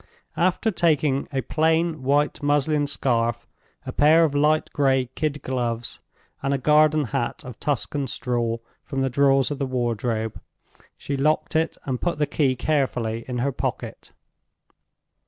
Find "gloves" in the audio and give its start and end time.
5.43-5.99